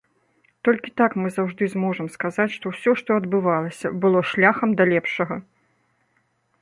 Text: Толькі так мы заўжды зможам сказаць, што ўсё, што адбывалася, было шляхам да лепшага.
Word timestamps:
Толькі 0.67 0.93
так 1.01 1.11
мы 1.23 1.27
заўжды 1.35 1.67
зможам 1.73 2.07
сказаць, 2.15 2.49
што 2.55 2.65
ўсё, 2.73 2.91
што 3.01 3.09
адбывалася, 3.21 3.87
было 4.07 4.19
шляхам 4.33 4.69
да 4.81 4.93
лепшага. 4.97 5.35